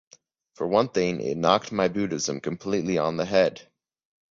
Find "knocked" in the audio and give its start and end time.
1.37-1.71